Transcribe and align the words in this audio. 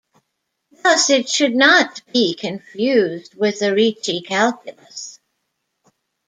Thus 0.81 1.11
it 1.11 1.29
should 1.29 1.53
not 1.53 2.01
be 2.11 2.33
confused 2.33 3.35
with 3.35 3.59
the 3.59 3.71
Ricci 3.71 4.21
calculus. 4.21 5.19